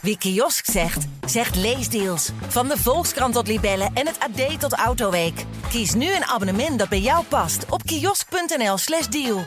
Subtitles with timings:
[0.00, 2.30] Wie kiosk zegt, zegt leesdeals.
[2.48, 5.44] Van de Volkskrant tot Libellen en het AD tot Autoweek.
[5.68, 9.46] Kies nu een abonnement dat bij jou past op kiosk.nl/slash deal.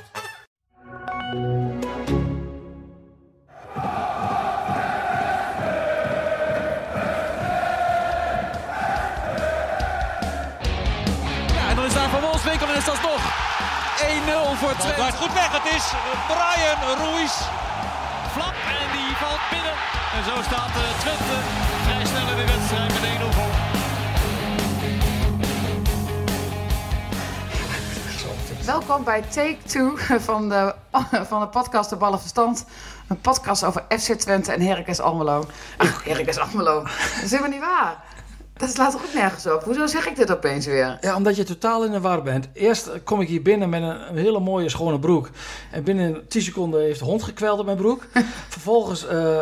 [11.54, 13.22] Ja, en dan is daar Van Wolfswinkel en is dat nog
[13.98, 15.18] 1-0 voor Twente.
[15.18, 15.62] goed weg.
[15.62, 15.92] Het is
[16.28, 17.32] Brian Ruiz.
[20.24, 21.40] En zo staat eh, Twente
[21.84, 23.52] vrij snel in de wedstrijd met 1-0 voor.
[28.66, 30.76] Welkom bij Take 2 van de,
[31.30, 32.66] van de podcast De Ballen Verstand.
[33.08, 35.46] Een podcast over FC Twente en Heracles Almelo.
[35.78, 36.84] Ach, Heracles Almelo.
[36.84, 38.04] Dat is helemaal niet waar.
[38.64, 39.64] Dat slaat toch ook nergens op?
[39.64, 40.98] Hoezo zeg ik dit opeens weer?
[41.02, 42.48] Ja, omdat je totaal in de war bent.
[42.54, 45.30] Eerst kom ik hier binnen met een, hele mooie schone broek.
[45.72, 48.06] En binnen 10 seconden heeft de hond gekweld op mijn broek.
[48.50, 49.42] Vervolgens eh,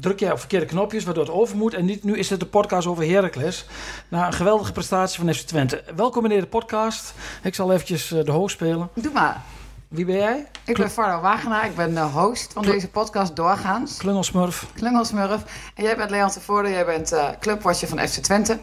[0.00, 1.74] druk jij op verkeerde knopjes, waardoor het over moet.
[1.74, 3.66] En niet, nu is het de podcast over Heracles.
[4.08, 5.82] Na een geweldige prestatie van FC Twente.
[5.96, 7.14] Welkom meneer de podcast.
[7.42, 8.88] Ik zal eventjes eh, de host spelen.
[8.94, 9.42] Doe maar.
[9.92, 10.46] Wie ben jij?
[10.64, 11.66] Ik ben Fardo Wagenaar.
[11.66, 13.96] Ik ben de host van deze podcast Doorgaans.
[13.96, 14.66] Klungelsmurf.
[14.74, 15.72] Klungelsmurf.
[15.74, 16.70] En jij bent Leon Tevoorde.
[16.70, 18.58] Jij bent eh clubwatcher van FC Twente.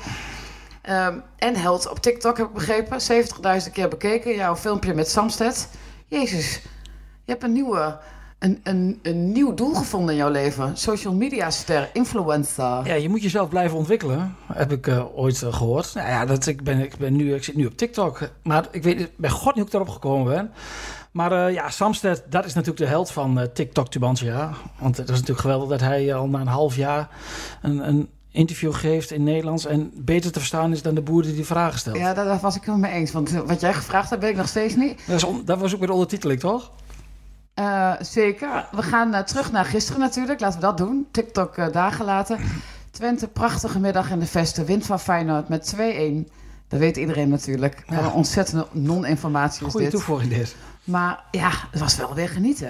[0.81, 3.01] Ehm, en held op TikTok, heb ik begrepen.
[3.01, 4.35] 70.000 keer bekeken.
[4.35, 5.69] Jouw filmpje met Samsted.
[6.07, 6.61] Jezus,
[7.25, 7.99] je hebt een, nieuwe,
[8.39, 10.77] een, een, een nieuw doel gevonden in jouw leven.
[10.77, 12.85] Social media ster, influencer.
[12.85, 15.93] Ja, je moet jezelf blijven ontwikkelen, heb ik eh, ooit eh, gehoord.
[15.93, 18.83] Nou ja, dat, ik, ben, ik, ben nu, ik zit nu op TikTok, maar ik
[18.83, 20.51] weet bij god niet hoe ik daarop gekomen ben.
[21.11, 24.53] Maar eh, ja, Samsted, dat is natuurlijk de held van eh, TikTok Tubantia.
[24.79, 27.09] Want het is natuurlijk geweldig dat hij al na een half jaar
[27.61, 29.65] een, een interview geeft in Nederlands...
[29.65, 31.97] en beter te verstaan is dan de boer die die vragen stelt.
[31.97, 33.11] Ja, daar, daar was ik het mee eens.
[33.11, 35.01] Want wat jij gevraagd hebt, weet ik nog steeds niet.
[35.07, 36.71] Dat, is on- dat was ook weer de ondertiteling, toch?
[37.53, 38.67] Eh, zeker.
[38.71, 40.39] We gaan eh, terug naar gisteren natuurlijk.
[40.39, 41.07] Laten we dat doen.
[41.11, 42.39] TikTok eh, dagen later.
[42.91, 44.65] Twente, prachtige middag in de Vesten.
[44.65, 45.79] Wint van Feyenoord met 2-1.
[46.67, 47.83] Dat weet iedereen natuurlijk.
[47.87, 49.95] Wat een ontzettende non-informatie is Goeie dit.
[49.95, 50.55] toevoeging dit.
[50.89, 52.69] Maar ja, het was wel weer genieten.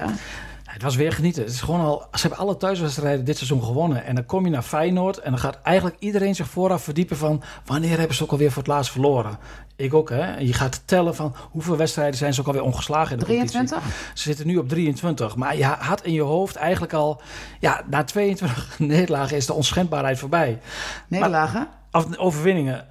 [0.63, 1.43] het was weer genieten.
[1.43, 4.05] Het is gewoon al, ze hebben alle thuiswedstrijden dit seizoen gewonnen.
[4.05, 7.43] En dan kom je naar Feyenoord en dan gaat eigenlijk iedereen zich vooraf verdiepen van
[7.65, 9.37] wanneer hebben ze ook alweer voor het laatst verloren.
[9.75, 10.37] Ik ook, hè.
[10.37, 13.65] Je gaat tellen van hoeveel wedstrijden zijn ze ook alweer ongeslagen in de competitie.
[13.65, 14.11] 23?
[14.13, 15.35] Ze zitten nu op 23.
[15.35, 17.21] Maar je had in je hoofd eigenlijk al,
[17.59, 20.59] ja, na 22 nederlagen is de onschendbaarheid voorbij.
[21.07, 21.67] Nederlagen?
[21.91, 22.85] Of overwinningen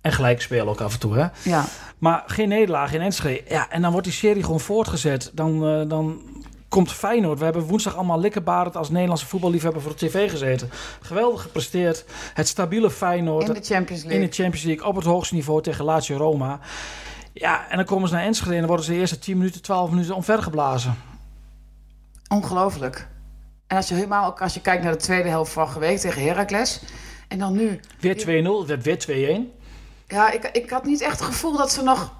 [0.00, 1.26] en gelijk spelen ook af en toe, hè.
[1.42, 1.64] Ja.
[1.98, 3.42] Maar geen nederlaag in Enschede.
[3.48, 5.30] Ja, en dan wordt die serie gewoon voortgezet.
[5.34, 6.22] Dan, eh, dan
[6.68, 7.38] komt Feyenoord.
[7.38, 10.70] We hebben woensdag allemaal likkerbarend als Nederlandse voetballiefhebber voor de tv gezeten.
[11.00, 12.04] Geweldig gepresteerd.
[12.34, 13.48] Het stabiele Feyenoord.
[13.48, 14.28] In de Champions in League.
[14.28, 16.58] de Champions League op het hoogste niveau tegen Lazio Roma.
[17.32, 19.62] Ja, en dan komen ze naar Enschede en dan worden ze de eerste 10 minuten,
[19.62, 20.94] 12 minuten omvergeblazen.
[22.28, 23.08] Ongelooflijk.
[23.66, 26.22] En als je helemaal ook als je kijkt naar de tweede helft vorige week tegen
[26.22, 26.80] Heracles.
[27.28, 27.80] En dan nu.
[28.00, 29.59] Weer 2-0, het werd weer 2-1.
[30.10, 32.12] Ja, ik, ik had niet echt het gevoel dat ze nog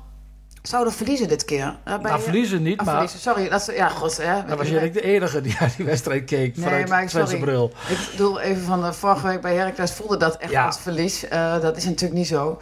[0.62, 1.76] zouden verliezen dit keer.
[1.84, 3.20] Bij- Nou, verliezen niet, Ah, maar verliezen.
[3.20, 4.16] Sorry, dat is, ja, god.
[4.16, 7.08] Hè, dan was eigenlijk de enige die naar die wedstrijd keek Nee, vanuit maar ik-
[7.08, 7.38] sorry.
[7.38, 7.72] bril.
[7.88, 10.66] Ik bedoel even van de vorige week bij Heracles voelde dat echt Ja.
[10.66, 11.28] als verlies.
[11.28, 12.48] Eh, dat is natuurlijk niet zo.
[12.50, 12.56] En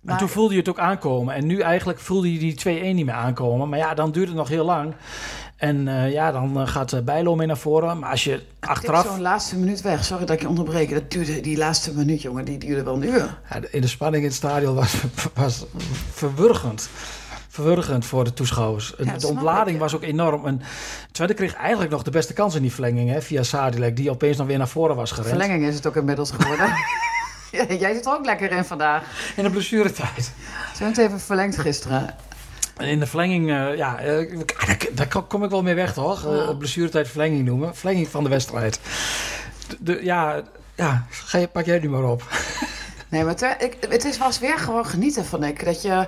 [0.00, 1.34] Maar- toen voelde je het ook aankomen.
[1.34, 3.68] En nu eigenlijk voelde je die 2-1 niet meer aankomen.
[3.68, 4.94] Maar ja, dan duurt het nog heel lang.
[5.58, 7.98] En eh, ja, dan eh, gaat eh, Bijlo mee naar voren.
[7.98, 9.06] Maar als je achteraf...
[9.06, 10.04] Zo'n laatste minuut weg.
[10.04, 10.90] Sorry dat ik je onderbreek.
[10.90, 13.38] Dat duurde, die laatste minuut, jongen, die duurde wel een uur.
[13.50, 14.94] Ja, de- in de spanning in het stadion was,
[15.34, 15.64] was
[16.12, 16.88] verwurgend.
[17.48, 18.94] Verwurgend voor de toeschouwers.
[19.18, 19.78] de ontlading ik, ja.
[19.78, 20.46] was ook enorm.
[20.46, 20.62] En
[21.12, 23.10] Twente kreeg eigenlijk nog de beste kans in die verlenging.
[23.10, 25.28] Hè, via Sadilek, die opeens nog weer naar voren was gerend.
[25.28, 26.72] Verlenging is het ook inmiddels geworden.
[27.78, 29.02] jij zit er ook lekker in vandaag.
[29.36, 30.24] In de blessuretijd.
[30.24, 32.14] Ze hebben het even verlengd gisteren.
[32.78, 34.38] En in de verlenging, eh, ja, eh,
[34.94, 36.24] daar, daar kom ik wel mee weg, toch?
[36.26, 37.74] Eh, blessuretijd verlenging noemen.
[37.76, 38.80] Verlenging van de wedstrijd.
[39.68, 40.42] De, de- ja,
[40.74, 42.22] ja ga je, pak jij nu maar op.
[43.10, 45.64] Nee, maar het, ik, het is, was weer gewoon genieten, vond ik.
[45.64, 46.06] Dat, je,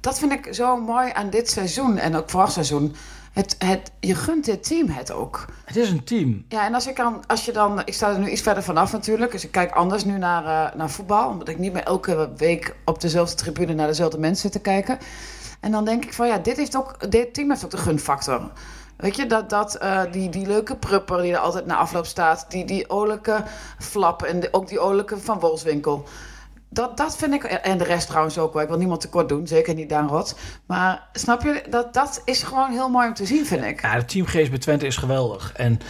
[0.00, 2.94] dat vind ik zo mooi aan dit seizoen en ook vorig seizoen.
[3.32, 5.44] Het, het, je gunt dit team het ook.
[5.64, 6.44] Het is een team.
[6.48, 7.86] Ja, en als, ik dan, als je dan...
[7.86, 9.32] Ik sta er nu iets verder vanaf natuurlijk.
[9.32, 11.28] Dus ik kijk anders nu naar, naar voetbal.
[11.28, 14.98] Omdat ik niet meer elke week op dezelfde tribune naar dezelfde mensen zit te kijken.
[15.60, 18.50] En dan denk ik van ja, dit, heeft ook, dit team heeft ook de gunfactor.
[18.96, 22.46] Weet je, dat, dat, eh, die, die leuke prupper die er altijd na afloop staat.
[22.48, 23.44] Die, die olijke
[23.78, 26.04] flap en ook die olijke van Wolfswinkel.
[26.68, 28.62] Dat, dat vind ik, en de rest trouwens ook wel.
[28.62, 30.34] Ik wil niemand tekort doen, zeker niet Daan Rot.
[30.66, 33.82] Maar snap je, dat, dat is gewoon heel mooi om te zien, vind ik.
[33.82, 35.52] Ja, de teamgeest bij Twente is geweldig.
[35.52, 35.80] En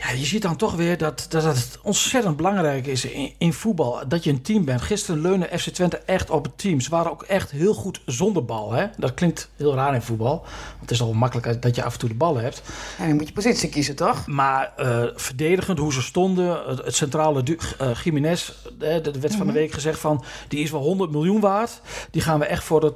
[0.00, 4.08] Ja, je ziet dan toch weer dat, dat het ontzettend belangrijk is in, in voetbal.
[4.08, 4.80] Dat je een team bent.
[4.82, 6.80] Gisteren leunde FC Twente echt op het team.
[6.80, 8.72] Ze waren ook echt heel goed zonder bal.
[8.72, 8.86] Hè?
[8.96, 10.38] Dat klinkt heel raar in voetbal.
[10.40, 12.62] Want het is al makkelijk dat je af en toe de bal hebt.
[12.98, 14.26] Ja, dan moet je positie kiezen, toch?
[14.26, 16.68] Maar uh, verdedigend, hoe ze stonden.
[16.68, 17.42] Het, het centrale
[17.80, 19.52] uh, Jiménez, er werd van de Mhm.
[19.52, 20.24] week gezegd van...
[20.48, 21.80] die is wel 100 miljoen waard.
[22.10, 22.92] Die gaan we echt voor de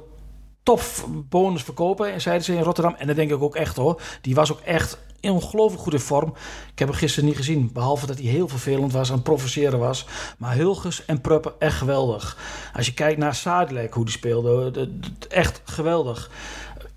[0.63, 2.95] tof bonus verkopen, en zeiden ze in Rotterdam.
[2.97, 4.01] En dat denk ik ook echt hoor.
[4.21, 6.33] Die was ook echt ongelooflijk goed in vorm.
[6.71, 10.05] Ik heb hem gisteren niet gezien, behalve dat hij heel vervelend was en provoceren was.
[10.37, 12.37] Maar Hilgers en Pruppen echt geweldig.
[12.75, 16.29] Als je kijkt naar Sadilek, hoe die speelde, de- de- echt geweldig.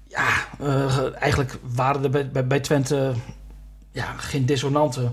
[0.09, 0.29] Ja,
[0.61, 3.13] eh, eigenlijk waren er bij, bij, bij Twente
[3.93, 5.13] ja, geen dissonanten.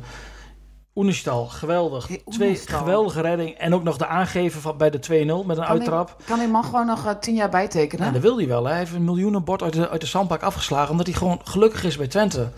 [0.96, 2.08] Oenestal, geweldig.
[2.08, 3.50] Hey, Twee geweldige redding.
[3.58, 6.16] En ook nog de aangeven van, bij de 2-0 met een Kan uittrap.
[6.26, 8.06] kan die man gewoon nog eh, tien jaar bijtekenen?
[8.06, 8.64] Ja, dat wil hij wel.
[8.64, 8.70] Hè.
[8.70, 10.92] Hij heeft een miljoenenbord uit de, uit de zandbak afgeslagen.
[10.92, 12.50] Omdat hij gewoon gelukkig is bij Twente.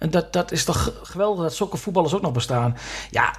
[0.00, 2.76] En dat, dat is toch geweldig dat zulke voetballers ook nog bestaan.
[3.10, 3.34] Ja,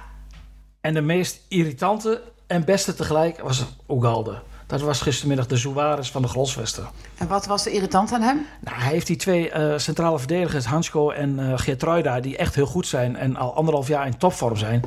[0.80, 4.42] en de meest irritante en beste tegelijk was Ugalde.
[4.66, 6.86] Dat was gistermiddag de Suarez van de Grosvesten.
[7.18, 8.46] En wat was de irritant aan hem?
[8.60, 12.66] Nou, hij heeft die twee eh, centrale verdedigers, Hansko en eh Geertruida, die echt heel
[12.66, 14.82] goed zijn en al anderhalf jaar in topvorm zijn.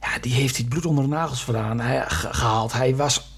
[0.00, 2.72] Ja, die heeft hij het bloed onder de nagels vandaan hij, ge- gehaald.
[2.72, 3.29] Hij was.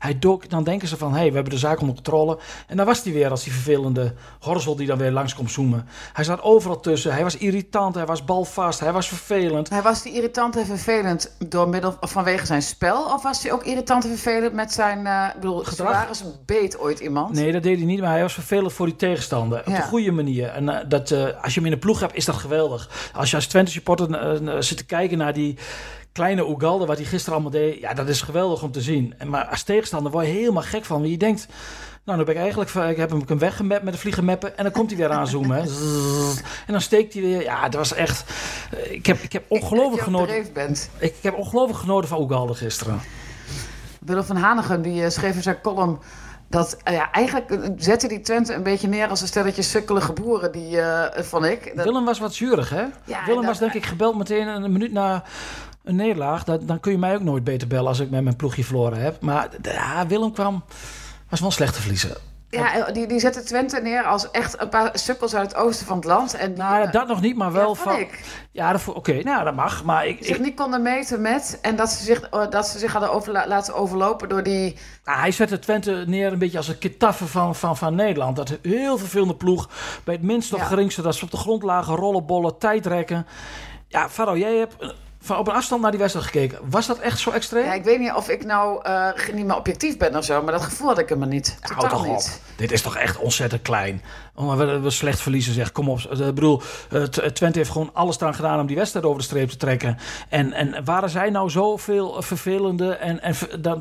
[0.00, 2.38] Hij dook, dan denken ze van, hé, hey, we hebben de zaak onder controle.
[2.66, 5.86] En dan was hij weer als die vervelende horzel die dan weer langs komt zoomen.
[6.12, 7.12] Hij zat overal tussen.
[7.12, 9.68] Hij was irritant, hij was balvast, hij was vervelend.
[9.68, 13.04] Hij was die irritant en vervelend door middel, of vanwege zijn spel?
[13.04, 15.06] Of was hij ook irritant en vervelend met zijn...
[15.06, 15.90] eh ik bedoel, Gedrag?
[15.92, 17.32] Suarez beet ooit iemand?
[17.34, 19.58] Nee, dat deed hij niet, maar hij was vervelend voor die tegenstander.
[19.60, 19.76] Op Ja.
[19.76, 20.48] de goede manier.
[20.48, 23.10] En eh, dat, eh, als je hem in de ploeg hebt, is dat geweldig.
[23.14, 25.58] Als je als Twente supporter zit te kijken naar die
[26.12, 29.14] kleine Ugalde, wat hij gisteren allemaal deed, ja, dat is geweldig om te zien.
[29.18, 30.98] En, maar als tegenstander word je helemaal gek van.
[30.98, 31.46] Want je denkt,
[32.04, 34.90] nou, dan ben ik eigenlijk, ik heb hem weggemapt met de vliegenmeppen en dan komt
[34.90, 35.56] hij weer aanzoomen.
[35.56, 35.62] hè.
[36.66, 37.42] En dan steekt hij weer.
[37.42, 38.24] Ja, dat was echt.
[38.70, 40.52] eh, Ik heb, ik heb ongelooflijk genoten.
[40.52, 40.90] bent.
[40.98, 43.00] Ik, ik heb ongelooflijk genoten van Ugalde gisteren.
[44.00, 45.98] Willem van Hanegem die eh, schreef in zijn column
[46.48, 50.12] dat eh, ja, eigenlijk eh, zette die Twente een beetje neer als een stelletje sukkelige
[50.12, 51.72] boeren, die eh vond ik.
[51.76, 52.84] Dat, Willem was wat zuurig, hè?
[53.04, 55.22] Ja, Willem dat- was denk ik gebeld meteen een minuut na
[55.84, 56.44] een nederlaag.
[56.44, 59.00] Dat, dan kun je mij ook nooit beter bellen als ik met mijn ploegje verloren
[59.00, 59.20] heb.
[59.20, 60.64] Maar ja, Willem kwam...
[61.28, 62.16] Was wel een slechte verliezer.
[62.48, 65.96] ja, die, die zette Twente neer als echt een paar sukkels uit het oosten van
[65.96, 66.34] het land.
[66.34, 67.98] En Nou, dat nog niet, maar wel ja, van...
[67.98, 68.20] ik.
[68.52, 69.84] Ja, oké, nou, dat mag.
[69.84, 72.78] Maar ik, zich ik, niet konden meten met en dat ze zich, eh, dat ze
[72.78, 74.76] zich hadden over, laten overlopen door die...
[75.04, 78.36] nou, hij zette Twente neer een beetje als een kitaffe van, van, van Nederland.
[78.36, 79.68] Dat heel vervelende ploeg.
[80.04, 80.66] Bij het minst of Ja.
[80.66, 83.26] geringste dat ze op de grond lagen, rollenbollen, tijdrekken.
[83.88, 86.58] Ja, Faro, jij hebt van op een afstand naar die wedstrijd gekeken.
[86.70, 87.64] Was dat echt zo extreem?
[87.64, 90.52] Ja, ik weet niet of ik nou eh, niet meer objectief ben of zo, maar
[90.52, 91.56] dat gevoel had ik helemaal niet.
[91.60, 92.40] Hou Totaal toch niet.
[92.42, 92.56] op.
[92.58, 94.02] Dit is toch echt ontzettend klein.
[94.34, 95.72] Oh, we, we slecht verliezen, zeg.
[95.72, 95.98] Kom op.
[95.98, 99.24] Ik bedoel, eh, T- Twente heeft gewoon alles eraan gedaan om die wedstrijd over de
[99.24, 99.96] streep te trekken.
[100.28, 103.80] En, en waren zij nou zoveel vervelende en, en dan,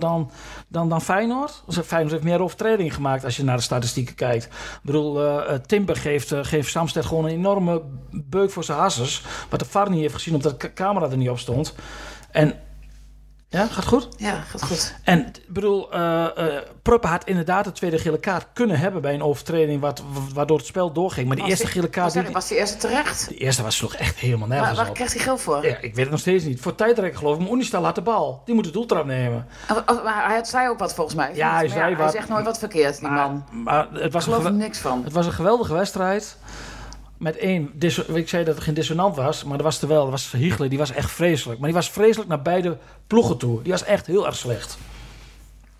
[0.67, 1.63] dan, dan, Feyenoord?
[1.85, 4.45] Feyenoord heeft meer overtredingen gemaakt als je naar de statistieken kijkt.
[4.45, 7.81] Ik bedoel, eh, eh, Timber geeft, eh, geeft Samsted gewoon een enorme
[8.11, 9.23] beuk voor zijn hassers.
[9.49, 11.75] Wat de VAR heeft gezien omdat de camera er niet op stond.
[12.31, 12.53] En...
[13.51, 14.07] Ja, gaat goed?
[14.17, 14.95] Ja, gaat goed.
[15.03, 19.13] En ik bedoel, eh eh, Pruppen had inderdaad de tweede gele kaart kunnen hebben bij
[19.13, 20.03] een overtreding wat,
[20.33, 21.27] waardoor het spel doorging.
[21.27, 23.27] Maar die Was eerste die- gele was kaart, die- die, Was die eerste terecht?
[23.29, 24.93] de eerste was sloeg echt helemaal Waar, nergens waar op.
[24.93, 25.65] krijgt hij geel voor?
[25.65, 26.59] Ja, ik weet het nog steeds niet.
[26.61, 28.41] Voor tijdrekken geloof ik, maar Unistal had de bal.
[28.45, 29.47] Die moet de doeltrap nemen.
[29.67, 31.35] Als- als- Maar hij had- zei ook wat volgens mij.
[31.35, 32.11] Ja, hij Maar zei Hij wat.
[32.11, 33.45] zegt nooit wat verkeerd, die man.
[33.51, 35.01] Maar het Ik was, een geloof er niks van.
[35.03, 36.37] het was een geweldige wedstrijd.
[37.19, 37.73] Met één,
[38.13, 40.05] ik zei dat er geen dissonant was, maar er was er wel.
[40.05, 41.59] Er was Hiegler, die was echt vreselijk.
[41.59, 42.77] Maar die was vreselijk naar beide
[43.07, 43.61] ploegen toe.
[43.61, 44.77] Die was echt heel erg slecht.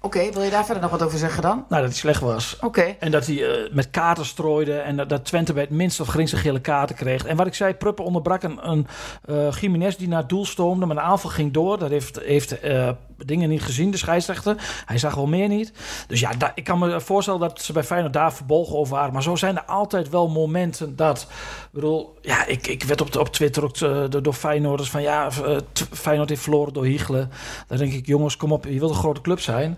[0.02, 1.66] Oké, wil je daar verder nog wat over zeggen dan?
[1.70, 2.58] Nou, dat hij slecht was.
[2.62, 2.96] Oké.
[3.00, 4.78] En dat hij eh, met kaarten strooide.
[4.78, 7.26] En dat, dat Twente bij het minst of geringste gele kaarten kreeg.
[7.26, 8.88] En wat ik zei, Pruppen onderbrak een, een
[9.26, 10.86] eh Jiménez die naar het doel stoomde.
[10.86, 11.80] Maar de aanval ging door.
[11.80, 12.90] Dat heeft, heeft eh,
[13.26, 14.56] dingen niet gezien, de scheidsrechter.
[14.86, 15.72] Hij zag wel meer niet.
[16.08, 19.14] Dus ja, ik kan me voorstellen dat ze bij Feyenoord daar verbolgen over waren.
[19.14, 21.28] Maar zo zijn er altijd wel momenten dat...
[21.30, 25.02] Ik bedoel, ja, ik, ik werd op, op Twitter ook door, door Feyenoorders van...
[25.02, 25.32] Ja,
[25.92, 27.32] Feyenoord heeft verloren door Hiegelen.
[27.68, 28.66] Dan denk ik, jongens, kom op.
[28.66, 29.78] Je wilt een grote club zijn.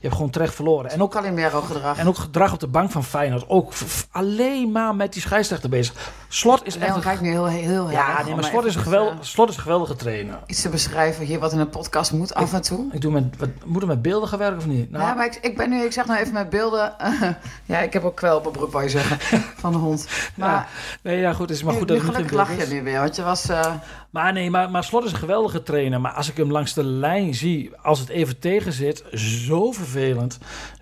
[0.00, 0.90] hebt gewoon terecht verloren.
[0.90, 1.98] En ook Calimero gedrag.
[1.98, 3.48] en ook gedrag op de bank van Feyenoord.
[3.48, 3.72] Ook
[4.10, 5.94] alleen maar met die scheidsrechter bezig.
[6.28, 7.90] Slot is echt kijkt nu heel, heel.
[7.90, 10.38] Ja, nee, maar Slot is, een geweld, eh, Slot is een geweldige trainer.
[10.46, 12.86] Iets te beschrijven hier wat in een podcast moet af en toe.
[12.92, 14.90] Ik doe met, wat, moet er met beelden gaan werken of niet?
[14.90, 16.94] Nou, ja, maar ik, ik ben nu, ik zeg nou even met beelden.
[17.64, 19.18] ja, ik heb ook kwel op mijn broek, je zeggen,
[19.62, 20.08] van de hond.
[20.34, 20.66] Maar, ja,
[21.02, 22.68] nee, ja, goed, het is maar goed nu dat het niet in gelukkig beeld lach
[22.68, 23.48] je nu weer, want je was...
[23.48, 23.72] eh,
[24.10, 26.00] Maar nee, maar, maar Slot is een geweldige trainer.
[26.00, 29.87] Maar als ik hem langs de lijn zie, als het even tegen zit, zo vervelend.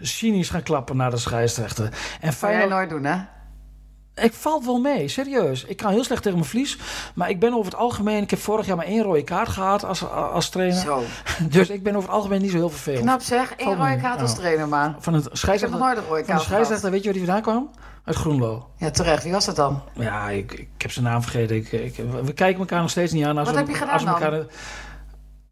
[0.01, 1.85] Cynisch gaan klappen naar de scheidsrechter.
[1.85, 2.71] En zou jij Feyenoord...
[2.71, 3.17] nooit doen, hè?
[4.23, 5.65] Ik valt wel mee, serieus.
[5.65, 6.79] Ik kan heel slecht tegen mijn vlies.
[7.15, 8.23] Maar ik ben over het algemeen...
[8.23, 10.81] Ik heb vorig jaar maar één rode kaart gehad als, als trainer.
[10.81, 11.03] Zo.
[11.51, 13.03] Dus ik ben over het algemeen niet zo heel vervelend.
[13.03, 14.37] Knap zeg, één rode kaart als ja.
[14.37, 14.95] trainer maar.
[14.99, 16.91] Van het Ik heb scheidsrechter, nog nooit een rode van de kaart scheidsrechter, gehad.
[16.91, 17.71] weet je waar die vandaan kwam?
[18.05, 18.69] Uit Groenlo.
[18.77, 19.23] Ja, terecht.
[19.23, 19.83] Wie was dat dan?
[19.93, 21.57] Ja, ik, ik heb zijn naam vergeten.
[21.57, 23.39] Ik, ik, we kijken elkaar nog steeds niet aan.
[23.39, 24.47] Als Wat we, heb je gedaan als we dan?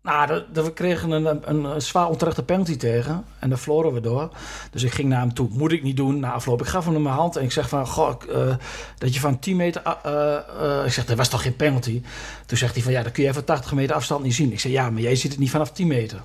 [0.04, 3.25] Nou, we kregen een, een, zwaar onterechte penalty tegen.
[3.38, 4.30] En daar verloren we door.
[4.70, 5.49] Dus ik ging naar hem toe.
[5.50, 6.20] Moet ik niet doen.
[6.20, 6.61] Na afloop.
[6.61, 7.87] Ik gaf hem mijn hand en ik zeg van...
[7.87, 8.54] Goh, eh,
[8.99, 9.82] dat je van 10 meter...
[9.82, 12.02] eh, eh, ik zeg, dat was toch geen penalty?
[12.46, 12.92] Toen zegt hij van...
[12.92, 14.52] Ja, dat kun je van 80 meter afstand niet zien.
[14.52, 16.23] Ik zeg, ja, maar jij ziet het niet vanaf 10 meter.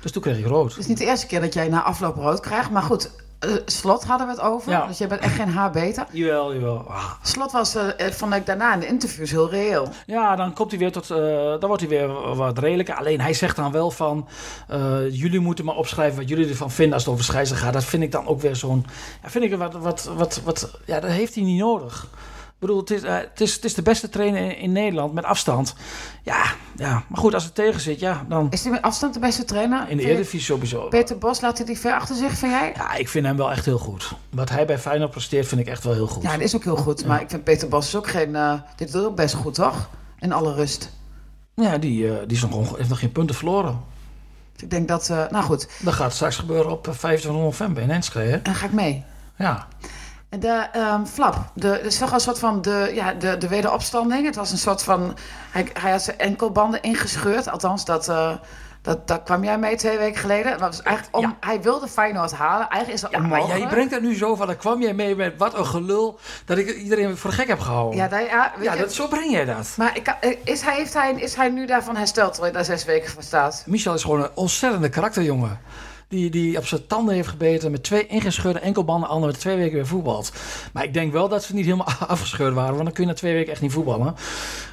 [0.00, 0.70] Dus toen kreeg ik rood.
[0.70, 2.70] Het is niet de eerste keer dat jij na afloop rood krijgt.
[2.70, 4.70] Maar goed, eh, slot hadden we het over.
[4.72, 4.86] Ja.
[4.86, 6.06] Dus jij bent echt geen haar beter.
[6.10, 6.84] Jawel, jawel.
[6.88, 7.10] Ah.
[7.22, 9.88] Slot was, eh, eh, vond ik daarna in de interviews heel reëel.
[10.06, 11.10] Ja, dan komt hij weer tot.
[11.10, 12.94] eh, dan wordt hij weer wat redelijker.
[12.94, 14.28] Alleen hij zegt dan wel van.
[14.68, 17.74] eh, jullie moeten maar opschrijven wat jullie ervan vinden als het over scheidsrechter gaat.
[17.74, 18.86] Dat vind ik dan ook weer zo'n.
[19.22, 20.70] Ja, vind ik wat, wat, wat, wat.
[20.84, 22.06] Ja, dat heeft hij niet nodig.
[22.56, 25.12] Ik bedoel, het is, eh, het is, het is de beste trainer in, in Nederland
[25.12, 25.74] met afstand.
[26.22, 26.44] Ja,
[26.76, 28.46] ja, maar goed, als het tegen zit, ja, dan.
[28.50, 29.88] Is hij met afstand de beste trainer?
[29.88, 30.88] In de Eredivisie sowieso.
[30.88, 32.72] Peter Bos, laat hij die ver achter zich, vind jij?
[32.76, 34.12] Ja, ik vind hem wel echt heel goed.
[34.30, 36.22] Wat hij bij Feyenoord presteert, vind ik echt wel heel goed.
[36.22, 37.04] Ja, dat is ook heel goed.
[37.06, 38.36] Maar ik vind Peter Bos is ook geen...
[38.36, 39.88] eh, dit doet ook best goed, toch?
[40.18, 40.90] In alle rust.
[41.54, 43.80] Ja, die, eh, die is nog, heeft nog geen punten verloren.
[44.52, 45.08] Dus ik denk dat...
[45.08, 48.30] nou goed, Dat gaat straks gebeuren op eh, 25 november in Enschede.
[48.30, 48.42] hè?
[48.42, 49.04] dan ga ik mee.
[49.38, 49.66] Ja.
[50.28, 54.26] De ehm, flap, de, dat is toch een soort van de, ja, de, de wederopstanding.
[54.26, 55.16] Het was een soort van,
[55.50, 57.48] hij, hij had zijn enkelbanden ingescheurd.
[57.48, 58.32] Althans, dat, eh,
[58.82, 60.50] dat, daar kwam jij mee twee weken geleden.
[60.50, 61.36] Dat was eigenlijk om, Ja.
[61.40, 62.68] Hij wilde Feyenoord halen.
[62.68, 65.16] Eigenlijk is dat Ja, maar jij brengt het nu zo van, dan kwam jij mee
[65.16, 67.96] met wat een gelul, dat ik iedereen voor de gek heb gehouden.
[67.96, 69.74] Ja, dat, ja, Ja, je, dat, zo breng jij dat.
[69.76, 72.76] Maar ik, eh, is, hij, heeft hij, is hij nu daarvan hersteld, terwijl hij daar
[72.76, 73.62] zes weken voor staat?
[73.66, 75.60] Michel is gewoon een ontzettende karakterjongen.
[76.08, 79.74] Die, die op zijn tanden heeft gebeten met twee ingescheurde enkelbanden, al met twee weken
[79.74, 80.32] weer voetbalt.
[80.72, 83.16] Maar ik denk wel dat ze niet helemaal afgescheurd waren, want dan kun je na
[83.16, 84.14] twee weken echt niet voetballen.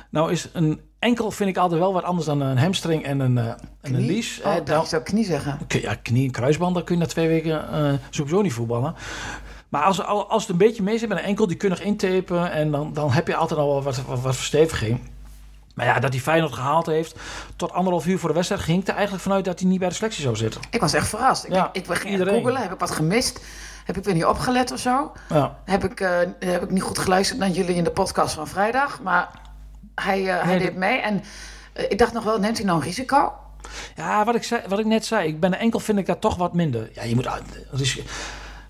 [0.09, 3.37] Nou is een enkel, vind ik altijd wel wat anders dan een hamstring en een,
[3.37, 3.45] eh,
[3.81, 4.39] en een lies.
[4.45, 5.59] Oh, Eh, ik zou knie zeggen.
[5.67, 8.95] Ja, knie en kruisband, dan kun je na twee weken eh, sowieso niet voetballen.
[9.69, 11.75] Maar als, al- als het een beetje mee zit met een enkel, die kun je
[11.75, 12.51] nog intapen.
[12.51, 14.99] En dan, dan heb je altijd al wat, wat, wat versteviging.
[15.74, 17.15] Maar ja, dat hij Feyenoord gehaald heeft
[17.56, 18.62] tot anderhalf uur voor de wedstrijd...
[18.62, 20.62] ging ik er eigenlijk vanuit dat hij niet bij de selectie zou zitten.
[20.70, 21.44] Ik was echt verrast.
[21.46, 23.39] Ik, Ja, ik, ik ging googelen, heb ik wat gemist?
[23.86, 25.12] Heb ik weer niet opgelet of zo?
[25.30, 25.58] Ja.
[25.65, 29.01] Heb ik, eh, heb ik niet goed geluisterd naar jullie in de podcast van vrijdag.
[29.01, 29.30] Maar
[29.96, 30.98] hij, eh, hij deed mee.
[31.00, 31.24] En
[31.74, 33.34] eh, ik dacht nog wel, neemt hij nou een risico?
[33.96, 36.36] Ja, wat ik, zei, wat ik net zei, ik ben enkel vind ik dat toch
[36.36, 36.89] wat minder.
[36.94, 37.27] Ja, je moet...
[37.27, 38.00] uit- ris-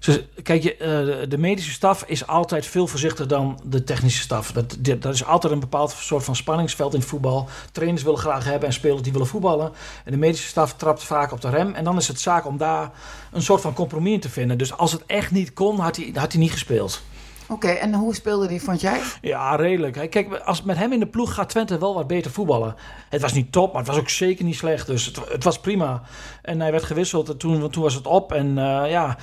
[0.04, 4.52] ze- Kijk, je, eh, de- medische staf is altijd veel voorzichtiger dan de technische staf.
[4.52, 7.50] Dat, dat is altijd een bepaald soort van spanningsveld in het voetbal.
[7.72, 9.72] Trainers willen graag hebben en spelers die willen voetballen.
[10.06, 11.74] En de medische staf trapt vaak op de rem.
[11.74, 12.92] En dan is het zaak om daar
[13.32, 14.58] een soort van compromis in te vinden.
[14.58, 17.02] Dus als het echt niet kon, had hij, had hij niet gespeeld.
[17.48, 19.00] Oké, en hoe speelde die, vond jij?
[19.22, 20.10] Ja, redelijk.
[20.10, 22.76] Kijk, als met hem in de ploeg gaat Twente wel wat beter voetballen.
[23.10, 24.88] Het was niet top, maar het was ook zeker niet slecht.
[24.88, 26.02] Dus het, het was prima.
[26.42, 28.32] En hij werd gewisseld en toen, toen was het op.
[28.32, 29.18] En eh, ja,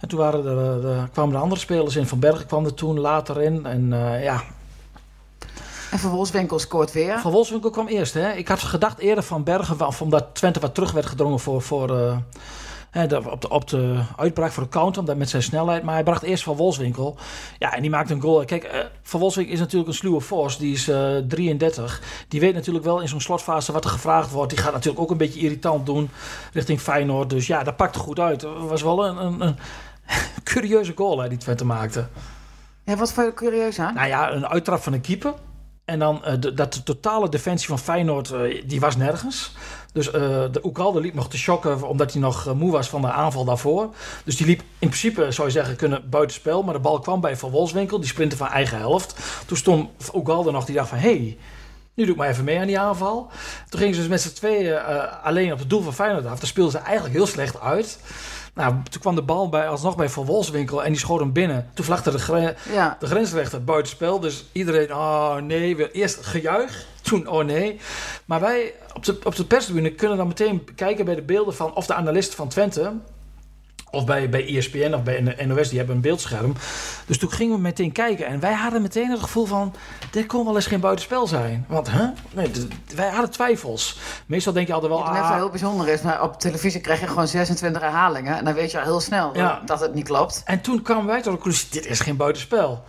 [0.00, 2.06] en toen waren er, de, kwamen er andere spelers in.
[2.06, 3.66] Van Bergen kwam er toen later in.
[3.66, 4.42] En eh, ja,
[5.90, 7.18] En Van Wolfswinkel scoort weer.
[7.18, 8.14] Van Wolfswinkel kwam eerst.
[8.14, 8.32] Hè.
[8.32, 12.16] Ik had gedacht eerder van Bergen, omdat Twente wat terug werd gedrongen voor, voor, eh,
[12.90, 15.82] hè, op, de, op de uitbraak voor de counter, omdat met zijn snelheid.
[15.82, 17.16] Maar hij bracht eerst Van Wolfswinkel.
[17.58, 18.44] Ja, en die maakte een goal.
[18.44, 20.58] Kijk, eh, Van Wolfswinkel is natuurlijk een sluwe force.
[20.58, 22.02] Die is eh 33.
[22.28, 24.50] Die weet natuurlijk wel in zo'n slotfase wat er gevraagd wordt.
[24.50, 26.10] Die gaat natuurlijk ook een beetje irritant doen
[26.52, 27.30] richting Feyenoord.
[27.30, 28.42] Dus ja, dat pakte goed uit.
[28.42, 29.56] Het was wel een, een, een
[30.44, 32.06] curieuze goal hè, die Twente maakte.
[32.84, 33.94] Ja, wat vond je curieus aan?
[33.94, 35.34] Nou ja, een uittrap van een keeper.
[35.84, 39.54] En dan eh, de, dat de totale defensie van Feyenoord, eh, die was nergens.
[39.92, 40.20] Dus eh
[40.52, 43.94] de Oekalde liep nog te shocken omdat hij nog moe was van de aanval daarvoor.
[44.24, 46.62] Dus die liep in principe, zou je zeggen, kunnen buitenspel.
[46.62, 49.16] Maar de bal kwam bij Van Wolfswinkel, die sprintte van eigen helft.
[49.46, 50.98] Toen stond Oekalde nog, die dacht van...
[50.98, 51.38] Hey,
[52.00, 53.30] nu doe ik maar even mee aan die aanval.
[53.68, 56.38] Toen gingen ze dus met z'n tweeën eh, alleen op het doel van Feyenoord af.
[56.38, 57.98] Daar speelden ze eigenlijk heel slecht uit.
[58.54, 61.70] Nou, toen kwam de bal bij, alsnog bij Van Wolfswinkel en die schoot hem binnen.
[61.74, 62.96] Toen vlagde de, gre- Ja.
[63.00, 64.20] de grensrechter buitenspel.
[64.20, 66.84] Dus iedereen, oh nee, weer eerst gejuich.
[67.02, 67.80] Toen, oh nee.
[68.24, 71.74] Maar wij op de, op de perstribune kunnen dan meteen kijken bij de beelden van...
[71.74, 72.92] of de analisten van Twente...
[73.90, 76.54] Of bij, bij ESPN of bij de NOS, die hebben een beeldscherm.
[77.06, 78.26] Dus toen gingen we meteen kijken.
[78.26, 79.74] En wij hadden meteen het gevoel van...
[80.10, 81.64] dit kon wel eens geen buitenspel zijn.
[81.68, 82.06] Want, hè?
[82.32, 82.50] Nee,
[82.94, 83.98] wij hadden twijfels.
[84.26, 85.00] Meestal denk je altijd wel...
[85.02, 88.36] Wat ah, heel bijzonder is, maar op televisie krijg je gewoon 26 herhalingen.
[88.36, 89.62] En dan weet je al heel snel Ja.
[89.66, 90.42] dat het niet klopt.
[90.44, 92.84] En toen kwamen wij tot de conclusie, dit is geen buitenspel.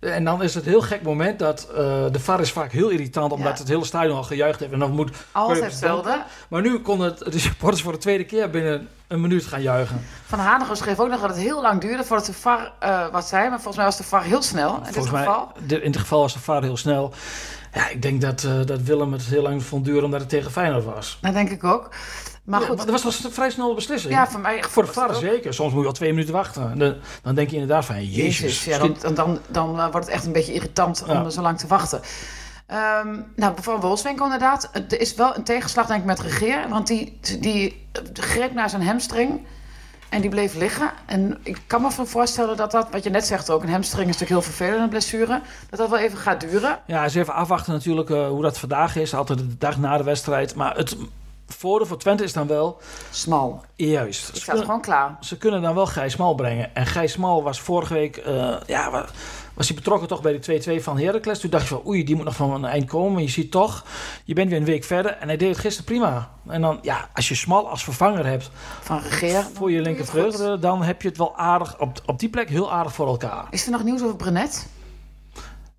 [0.00, 1.76] En dan is het heel gek moment dat uh,
[2.10, 3.58] de VAR is vaak heel irritant, omdat Ja.
[3.58, 4.72] het hele stadion al gejuicht heeft.
[4.72, 5.10] En dan moet.
[5.32, 6.22] Altijd hetzelfde.
[6.48, 10.00] Maar nu konden het de supporters voor de tweede keer binnen een minuut gaan juichen.
[10.26, 13.28] Van Hanegem schreef ook nog dat het heel lang duurde voordat de VAR eh, wat
[13.28, 13.42] zei.
[13.48, 15.52] Maar volgens mij was de VAR heel snel in dit Volgens mij, geval.
[15.66, 17.12] de- in dit geval was de VAR heel snel.
[17.72, 20.50] Ja, ik denk dat, eh, dat Willem het heel lang vond duren omdat het tegen
[20.50, 21.18] Feyenoord was.
[21.20, 21.88] Dat denk ik ook.
[22.50, 24.12] Maar Ja, goed, maar dat was een vrij snelle beslissing.
[24.14, 24.62] ja, voor mij...
[24.62, 25.14] Voor de VAR ook.
[25.14, 25.54] zeker.
[25.54, 26.78] Soms moet je al twee minuten wachten.
[26.78, 28.38] Dan, dan denk je inderdaad van, jezus.
[28.38, 31.30] Jezus, ja, dan, dan, dan, dan eh, wordt het echt een beetje irritant om Ja.
[31.30, 32.00] zo lang te wachten.
[32.66, 34.70] Ehm, nou, van Wolfswinkel inderdaad.
[34.72, 36.68] Er is wel een tegenslag denk ik met Regeer.
[36.68, 39.46] Want die, die eh, greep naar zijn hamstring
[40.08, 40.90] en die bleef liggen.
[41.06, 43.62] En ik kan me van voorstellen dat dat, wat je net zegt ook...
[43.62, 45.40] een hamstring is natuurlijk heel vervelend, een blessure...
[45.70, 46.78] dat dat wel even gaat duren.
[46.86, 49.14] Ja, eens even afwachten natuurlijk eh, hoe dat vandaag is.
[49.14, 50.54] Altijd de dag na de wedstrijd.
[50.54, 50.96] Maar het
[51.54, 52.80] voordeel voor Twente is dan wel...
[53.10, 53.64] Smal.
[53.76, 54.28] Juist.
[54.28, 55.16] Ik Ze sta kunnen, gewoon klaar.
[55.20, 56.74] ze kunnen dan wel Gijs Mal brengen.
[56.74, 58.16] En Gijs Mal was vorige week...
[58.16, 59.06] eh, ja, wa-
[59.54, 61.40] was hij betrokken toch bij de 2-2 van Heracles.
[61.40, 63.12] Toen dacht je van, oei, die moet nog van een eind komen.
[63.12, 63.84] Maar je ziet toch,
[64.24, 65.12] je bent weer een week verder.
[65.12, 66.30] En hij deed het gisteren prima.
[66.48, 69.46] En dan, ja, als je Smal als vervanger hebt Van Regeer.
[69.54, 70.58] voor je linkervleugel...
[70.60, 73.46] dan heb je het wel aardig, op, op die plek heel aardig voor elkaar.
[73.50, 74.66] Is er nog nieuws over Brenet?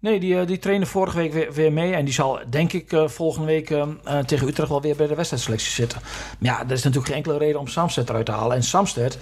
[0.01, 1.93] Nee, die, eh, die trainde vorige week weer, mee.
[1.93, 5.15] En die zal, denk ik, eh, volgende week eh, tegen Utrecht wel weer bij de
[5.15, 6.00] wedstrijdselectie zitten.
[6.01, 8.55] Maar ja, er is natuurlijk geen enkele reden om Samsted eruit te halen.
[8.55, 9.17] En Samsted,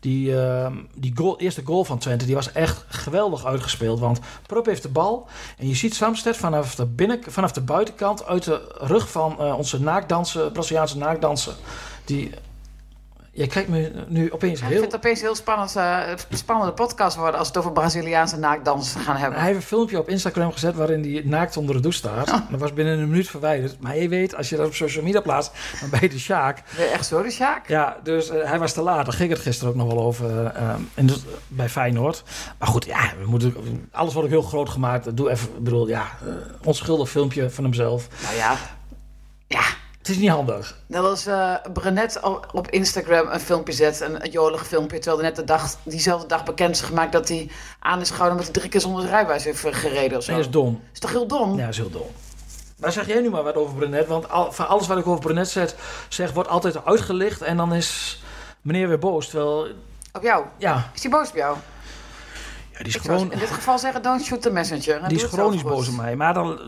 [0.00, 4.00] die, eh, die goal, eerste goal van Twente, die was echt geweldig uitgespeeld.
[4.00, 5.28] Want Prupp heeft de bal.
[5.58, 9.80] En je ziet Samsted vanaf de, binnen, vanaf de buitenkant uit de rug van onze
[9.80, 11.54] naakdansen, Braziliaanse naakdansen.
[12.04, 12.30] Die,
[13.34, 14.78] jij kijkt me nu opeens Ik heel...
[14.78, 16.00] vind het opeens een heel spannend, eh,
[16.30, 17.38] spannende podcast worden...
[17.38, 19.38] als we het over Braziliaanse naakdansen gaan hebben.
[19.38, 22.26] Hij heeft een filmpje op Instagram gezet waarin hij naakt onder de douche staat.
[22.50, 23.80] Dat was binnen een minuut verwijderd.
[23.80, 26.62] Maar je weet, als je dat op social media plaatst, dan ben je de Sjaak.
[26.76, 27.68] Weer echt zo, de Sjaak?
[27.68, 29.04] Ja, dus eh, hij was te laat.
[29.04, 32.22] Daar ging het gisteren ook nog wel over eh, in de- bij Feyenoord.
[32.58, 33.54] Maar goed, ja, we moeten,
[33.92, 35.16] alles wordt ook heel groot gemaakt.
[35.16, 36.06] Doe even, ik bedoel, ja,
[36.64, 38.08] onschuldig filmpje van hemzelf.
[38.22, 38.56] Nou ja.
[39.46, 39.62] Ja.
[40.04, 40.76] Het is niet handig.
[40.86, 42.20] Dat was eh Brenet
[42.52, 44.96] op Instagram een filmpje zet, een, een jolig filmpje.
[44.98, 48.36] Terwijl hij net de dag, diezelfde dag bekend is gemaakt dat hij aan is gehouden
[48.36, 50.30] met hij drie keer zonder de rijbewijs heeft eh, gereden of zo.
[50.32, 50.82] Nee, dat is dom.
[50.92, 51.50] is toch heel dom?
[51.56, 52.06] Ja, dat is heel dom.
[52.76, 54.06] Maar zeg jij nu maar wat over Brenet.
[54.06, 55.74] Want al, van alles wat ik over Brenet zeg,
[56.08, 57.42] zeg, wordt altijd uitgelicht.
[57.42, 58.22] En dan is
[58.62, 59.28] meneer weer boos.
[59.28, 59.66] Terwijl,
[60.12, 60.44] Op jou?
[60.58, 61.56] ja, Is hij boos op jou?
[62.78, 63.32] Ja die is Ik gewoon...
[63.32, 65.02] in dit geval zeggen, don't shoot the messenger.
[65.02, 66.16] En Die is chronisch boos op mij.
[66.16, 66.60] Maar dan,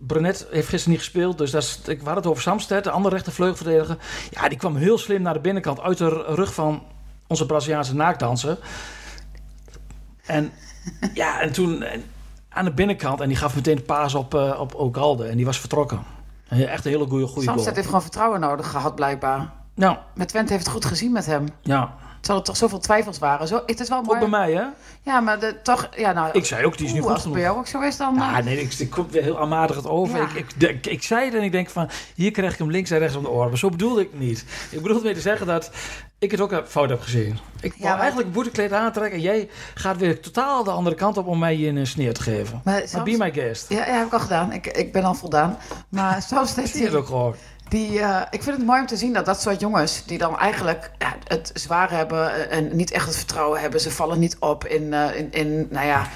[0.00, 1.38] Brenet heeft gisteren niet gespeeld.
[1.38, 3.96] Dus dat is, ik had het over Samsted, de andere rechtervleugelverdediger.
[4.30, 6.82] Ja, die kwam heel slim naar de binnenkant uit de rug van
[7.26, 8.58] onze Braziliaanse naakdanser.
[10.26, 10.52] En
[11.14, 12.04] ja, en toen en
[12.48, 13.20] aan de binnenkant.
[13.20, 15.24] En die gaf meteen de paas op, eh op Ogalde.
[15.26, 16.02] En die was vertrokken.
[16.48, 17.74] En Echt een hele goede, goede Samsted goal.
[17.74, 19.52] heeft gewoon vertrouwen nodig gehad, blijkbaar.
[19.74, 21.46] Nou, Met Twente heeft het goed gezien met hem.
[21.62, 21.94] ja.
[22.26, 23.48] Terwijl er toch zoveel twijfels waren.
[23.48, 24.18] Zo, het is wel Ook mooi.
[24.18, 24.62] bij mij, hè?
[25.02, 25.88] Ja, maar de, toch...
[25.96, 27.80] Ja, nou, Ik zei ook, die is nu goed als het bij jou ook zo
[27.80, 28.14] is, dan...
[28.14, 30.16] Ja, eh, nee, ik, ik kom weer heel aanmatigend over.
[30.18, 30.22] Ja.
[30.24, 32.90] Ik, ik, denk- ik, zei het en ik denk van, hier krijg ik hem links
[32.90, 33.48] en rechts om de oren.
[33.48, 34.44] Maar zo bedoelde ik het niet.
[34.70, 35.70] Ik bedoelde mee te zeggen dat
[36.18, 37.38] ik het ook heb- fout heb gezien.
[37.60, 41.26] Ik Ja, wou eigenlijk boetekleed aantrekken en jij gaat weer totaal de andere kant op
[41.26, 42.60] om mij hier een sneer te geven.
[42.64, 43.68] Maar Maar Sams- be my guest.
[43.68, 44.52] Ja, ja, heb ik al gedaan.
[44.52, 45.58] Ik, ik ben al voldaan.
[45.88, 47.34] Maar soms heeft Zie je het ook gewoon.
[47.68, 50.04] Die, eh, ik vind het mooi om te zien dat dat soort jongens...
[50.04, 50.90] die dan eigenlijk
[51.24, 52.50] het zwaar hebben...
[52.50, 53.80] en niet echt het vertrouwen hebben...
[53.80, 56.06] ze vallen niet op in, eh, in, in nou ja,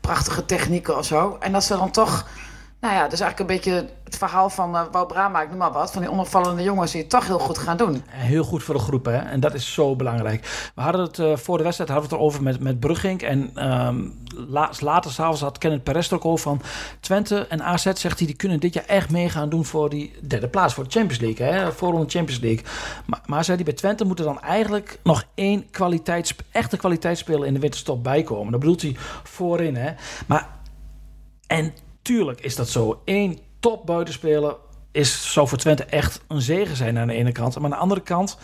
[0.00, 1.36] prachtige technieken of zo.
[1.40, 2.28] En dat ze dan toch...
[2.80, 5.72] Nou ja, dus eigenlijk een beetje het verhaal van uh, Wou Brama, ik noem maar
[5.72, 5.92] wat...
[5.92, 7.94] van die onopvallende jongens die het toch heel goed gaan doen.
[7.94, 9.16] En Heel goed voor de groep, hè?
[9.16, 10.70] En dat is zo belangrijk.
[10.74, 13.22] We hadden het eh, voor de wedstrijd hadden we het erover met, met Brugging.
[13.22, 14.04] En ehm,
[14.48, 16.62] la, later s'avonds had Kenneth Perez er ook over van
[17.00, 20.12] Twente en AZ, zegt hij, die kunnen dit jaar echt mee gaan doen voor die
[20.22, 21.72] derde plaats, voor de Champions League, hè?
[21.72, 22.64] Voor de Champions League.
[23.06, 27.46] Maar, maar zei hij, bij Twente moet er dan eigenlijk nog één kwaliteits, echte kwaliteitsspeler
[27.46, 28.50] in de winterstop bijkomen.
[28.50, 29.92] Dat bedoelt hij voorin, hè?
[30.26, 30.48] Maar,
[31.46, 33.00] en tuurlijk is dat zo.
[33.04, 34.56] Eén top buitenspeler
[34.92, 37.54] is, zou voor Twente echt een zegen zijn aan de ene kant.
[37.54, 38.38] Maar aan de andere kant,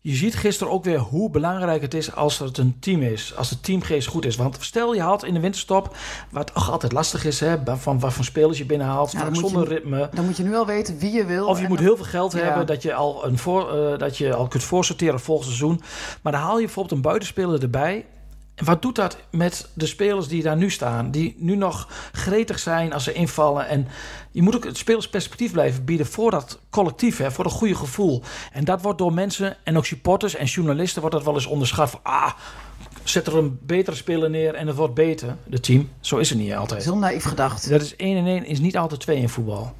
[0.00, 3.34] je ziet gisteren ook weer hoe belangrijk het is als het een team is.
[3.36, 4.36] Als de teamgeest goed is.
[4.36, 5.96] Want stel je had in de winterstop,
[6.30, 9.74] wat toch altijd lastig is, hè, van wat voor spelers je binnenhaalt, Ja, zonder je-
[9.74, 10.08] ritme.
[10.14, 11.46] Dan moet je nu al weten wie je wil.
[11.46, 12.38] Of je moet dan- heel veel geld Ja.
[12.38, 15.80] hebben dat je, al een voor, eh, dat je al kunt voorsorteren volgend seizoen.
[16.22, 18.06] Maar dan haal je bijvoorbeeld een buitenspeler erbij.
[18.56, 21.10] En wat doet dat met de spelers die daar nu staan?
[21.10, 23.68] Die nu nog gretig zijn als ze invallen.
[23.68, 23.88] En
[24.30, 28.22] je moet ook het spelersperspectief blijven bieden voor dat collectief, hè, voor dat goede gevoel.
[28.52, 31.90] En dat wordt door mensen en ook supporters en journalisten wordt dat wel eens onderschat.
[31.90, 32.32] Van, ah,
[33.04, 35.90] zet er een betere speler neer en het wordt beter, het team.
[36.00, 36.84] Zo is het niet altijd.
[36.84, 37.68] Heel naïef gedacht.
[37.70, 39.74] Dat is 1 en 1 is niet altijd 2 in voetbal.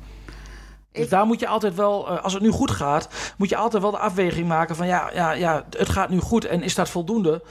[0.93, 3.83] Dus daar moet je altijd wel, eh, als het nu goed gaat, moet je altijd
[3.83, 6.91] wel de afweging maken van ja, ja, ja, het gaat nu goed en is dat
[6.91, 7.43] voldoende?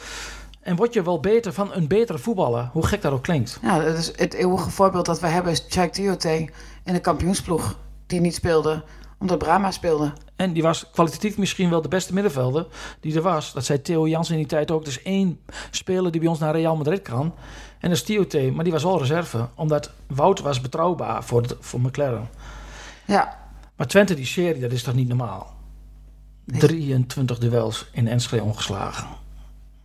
[0.65, 3.59] En word je wel beter van een betere voetballer, hoe gek dat ook klinkt.
[3.61, 6.49] Ja, dat is het eeuwige voorbeeld dat we hebben is Chijk Tiote
[6.83, 7.77] in de kampioensploeg.
[8.07, 8.83] Die niet speelde,
[9.19, 10.13] omdat Brahma speelde.
[10.35, 12.67] En die was kwalitatief misschien wel de beste middenvelder
[12.99, 13.53] die er was.
[13.53, 14.85] Dat zei Theo Jans in die tijd ook.
[14.85, 15.39] Is één
[15.71, 17.33] speler die bij ons naar Real Madrid kan.
[17.79, 18.53] En dat is T.
[18.53, 19.47] Maar die was al reserve.
[19.55, 22.29] Omdat Wout was betrouwbaar voor, voor McLaren.
[23.05, 23.37] Ja,
[23.75, 25.53] Maar Twente, die serie, dat is toch niet normaal?
[26.45, 29.23] 23 duels in Enschede ongeslagen.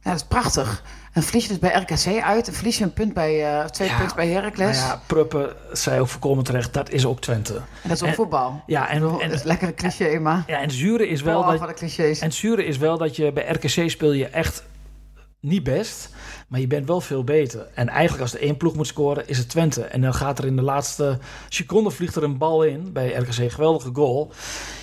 [0.03, 0.83] Ja, dat is prachtig.
[1.13, 2.49] En verlies je dus bij RKC uit.
[2.49, 4.77] En verlies je een punt bij, eh, twee Ja, punten bij Heracles.
[4.77, 7.55] Nou ja, Pruppen zei ook voorkomen terecht, dat is ook Twente.
[7.55, 8.63] En dat is ook en- voetbal.
[8.67, 10.45] Ja, en, dat en, is lekker een cliché, maar...
[10.47, 12.19] ja, en zure is wel Wel dat, de clichés.
[12.21, 14.63] En zure is wel dat je bij RKC speel je echt
[15.41, 16.09] niet best.
[16.49, 17.67] Maar je bent wel veel beter.
[17.75, 19.83] En eigenlijk als er één ploeg moet scoren, is het Twente.
[19.83, 22.93] En dan gaat er in de laatste seconde vliegt er een bal in.
[22.93, 24.33] Bij RKC geweldige goal.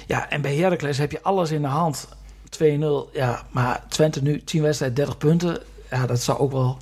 [0.05, 2.07] Ja, en bij Heracles heb je alles in de hand.
[2.49, 3.11] 2-0.
[3.13, 5.57] Ja, maar Twente nu 10 wedstrijden, 30 punten.
[5.91, 6.77] Ja, dat zou ook wel...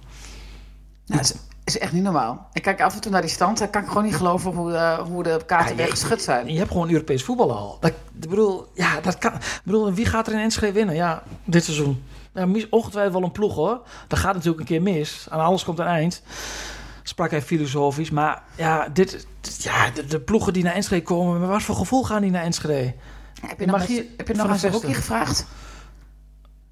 [1.06, 2.48] Nou, dat is, is echt niet normaal.
[2.54, 3.58] Ik kijk af en toe naar die stand.
[3.58, 6.22] Dan kan ik gewoon niet geloven hoe, eh, hoe de kaarten Ja, weer je- geschud
[6.22, 6.48] zijn.
[6.52, 7.78] Je hebt gewoon Europees voetbal al.
[7.80, 9.34] Dat, ik bedoel, ja, dat kan.
[9.34, 10.96] Ik bedoel, wie gaat er in Enschede winnen?
[10.96, 12.04] Ja, dit seizoen.
[12.34, 13.82] Ja, mis- ongetwijfeld wel een ploeg hoor.
[14.08, 15.28] Dat gaat natuurlijk een keer mis.
[15.30, 16.22] Aan alles komt een eind.
[17.04, 18.10] Sprak hij filosofisch.
[18.12, 21.76] Maar ja, dit, dit- ja de, de ploegen die naar Enschede komen, met wat voor
[21.76, 22.94] gevoel gaan die naar Enschede?
[23.42, 24.94] Heb je nog, je heb je nog beste?
[24.94, 25.46] gevraagd?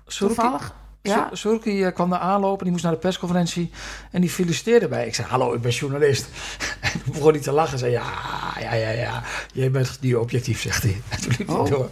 [0.08, 0.74] Surki, Toevallig?
[1.02, 1.32] Ja?
[1.54, 3.72] Eh, kwam daar aanlopen, die moest naar de persconferentie
[4.12, 5.08] en die feliciteerde mij.
[5.08, 6.28] Ik zei, hallo, ik ben journalist.
[6.82, 8.04] En toen begon hij te lachen en zei, ja,
[8.60, 9.24] ja, ja, ja,
[9.54, 11.02] jij bent niet objectief, zegt hij.
[11.10, 11.70] En toen liep hij Oh.
[11.70, 11.90] door.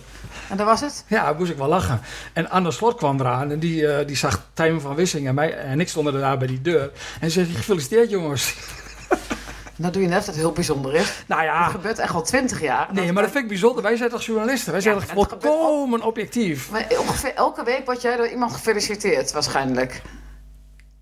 [0.49, 1.05] En dat was het?
[1.07, 2.01] Ja, moest ik wel lachen.
[2.33, 5.57] En Anne Slot kwam eraan en die, eh, die zag Tijmen van Wissing en, mij,
[5.57, 6.91] en ik stonden daar bij die deur.
[7.19, 8.55] En ze zei, gefeliciteerd jongens.
[9.81, 11.23] Nou doe je net dat het heel bijzonder is.
[11.27, 12.87] Nou Het ja, gebeurt echt al twintig jaar.
[12.93, 13.83] nee, maar dat vind ik bijzonder.
[13.83, 14.71] Wij zijn toch journalisten?
[14.71, 16.71] Wij zijn Ja, toch het volkomen objectief?
[16.71, 20.01] Maar ongeveer elke week word jij door iemand gefeliciteerd, waarschijnlijk.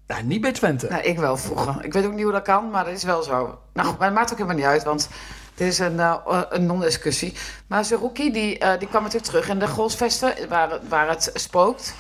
[0.07, 0.87] Nou, niet bij Twente.
[0.89, 1.75] Nou, ik wel vroeger.
[1.85, 3.59] Ik weet ook niet hoe dat kan, maar dat is wel zo.
[3.73, 5.09] Nou goed, maar het maakt ook helemaal niet uit, want
[5.55, 7.33] dit is een, eh, een non-discussie.
[7.67, 11.29] Maar Zerouki, die, eh, die kwam natuurlijk terug in de Golsvesten, waar, het- waar het
[11.33, 11.93] spookt.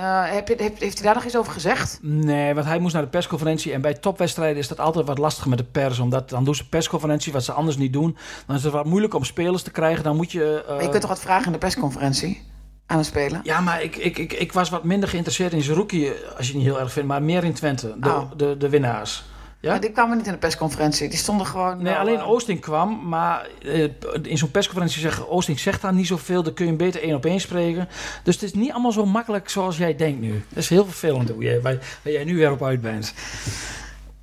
[0.00, 1.98] Eh, heb je, heeft, heeft hij daar nog iets over gezegd?
[2.02, 3.72] Nee, want hij moest naar de persconferentie.
[3.72, 5.98] En bij topwedstrijden is dat altijd wat lastiger met de pers.
[5.98, 8.16] Omdat dan doen ze persconferentie, wat ze anders niet doen.
[8.46, 10.04] Dan is het wat moeilijk om spelers te krijgen.
[10.04, 10.62] Dan moet je...
[10.66, 12.42] eh, Maar je kunt toch wat vragen in de persconferentie
[12.86, 13.40] aan een speler?
[13.42, 16.62] Ja, maar ik, ik, ik, ik was wat minder geïnteresseerd in Zerouki, als je het
[16.62, 17.08] niet heel erg vindt.
[17.08, 18.30] Maar meer in Twente, de, Oh.
[18.36, 19.24] de, de winnaars.
[19.60, 19.70] Ja?
[19.70, 21.08] Maar die kwamen niet in de persconferentie.
[21.08, 21.76] Die stonden gewoon...
[21.82, 23.88] Nee, wel, alleen eh, Oosting kwam, maar eh,
[24.22, 27.14] in zo'n persconferentie zeggen Oosting zegt daar niet zoveel, dan kun je hem beter één
[27.14, 27.88] op één spreken.
[28.22, 30.44] Dus het is niet allemaal zo makkelijk zoals jij denkt nu.
[30.48, 33.14] Dat is heel vervelend hoe jij, waar, waar jij nu weer op uit bent.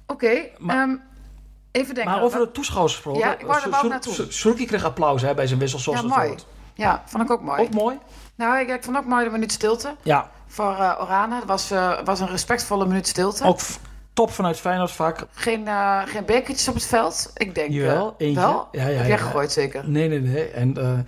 [0.06, 0.96] Oké, Maar- ehm,
[1.72, 2.14] even denken.
[2.14, 3.22] Maar over de toeschouwers gesproken.
[3.22, 4.66] Ja, ik wou daar wel naartoe.
[4.66, 6.36] Kreeg applaus hè, bij zijn wissel zoals Ja, mooi.
[6.74, 7.62] Ja, vond ik ook mooi.
[7.62, 7.98] Ook mooi?
[8.36, 11.36] Nou, ik, ik vond ook mooi de minuut stilte Ja, voor eh, Orana.
[11.36, 11.70] Het was,
[12.04, 13.44] was een respectvolle minuut stilte.
[13.44, 13.60] ook
[14.18, 15.28] top vanuit Feyenoord vak.
[15.34, 17.32] Geen, eh, geen bekertjes op het veld.
[17.36, 17.72] Ik denk...
[17.72, 18.42] Jawel, eh, eentje.
[18.42, 18.68] Wel?
[18.72, 19.18] Ja, ja, Heb jij ja.
[19.18, 19.90] gegooid zeker?
[19.90, 20.48] Nee, nee, nee.
[20.48, 21.00] En eh,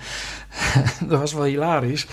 [1.09, 2.07] dat was wel hilarisch.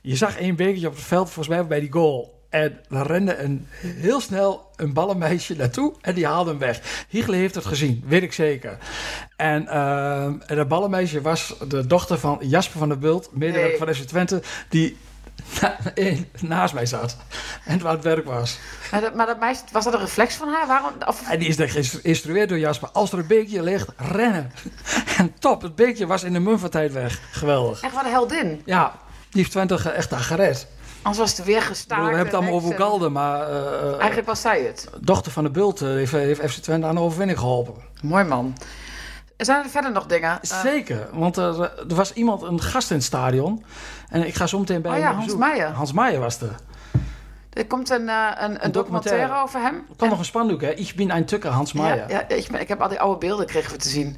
[0.00, 2.38] Je zag één bekertje op het veld, volgens mij bij die goal.
[2.50, 7.04] En dan rende een, heel snel een ballenmeisje naartoe en die haalde hem weg.
[7.08, 8.78] Hiegele heeft het gezien, weet ik zeker.
[9.36, 13.94] En, eh, en dat ballenmeisje was de dochter van Jasper van der Bult, medewerker Nee.
[13.94, 14.96] van FC Twente, die
[15.60, 17.16] na- in- naast mij zat
[17.64, 18.58] en waar het werk was.
[18.90, 20.66] Maar dat, maar dat meisje, was dat een reflex van haar?
[20.66, 20.90] Waarom?
[21.06, 22.88] Of, En die is geïnstrueerd door Jasper.
[22.92, 24.52] Als er een beekje ligt, rennen.
[25.18, 27.20] En top, het beekje was in de mum van tijd weg.
[27.30, 27.80] Geweldig.
[27.80, 28.62] echt wat een heldin.
[28.64, 28.92] Ja,
[29.30, 30.66] die heeft Twente ge- echt daar gered.
[31.02, 32.00] Anders was het weer gestaakt.
[32.00, 34.88] we hebben het allemaal over en- Galde, maar eh, eh, Eigenlijk was zij het.
[35.00, 37.74] dochter van de Bult eh, heeft, heeft FC Twente aan de overwinning geholpen.
[38.02, 38.56] Mooi man.
[39.44, 40.30] Zijn er verder nog dingen?
[40.30, 43.64] Eh, Zeker, want er, er was iemand, een gast in het stadion.
[44.08, 45.40] En ik ga zo meteen bij Oh hem ja, Hans bezoek.
[45.40, 45.68] Meijer.
[45.68, 46.54] Hans Meijer was er.
[47.52, 48.72] er komt een, eh, een, een, Een documentaire.
[48.72, 49.74] documentaire over hem.
[49.74, 50.70] Er kwam nog een spandoek, hè?
[50.70, 52.10] Ik ben een tukker, Hans Ja, Meijer.
[52.10, 54.16] ja, ik, ben- ik heb al die oude beelden kregen we te zien.